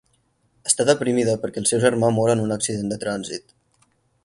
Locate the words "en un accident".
2.35-2.91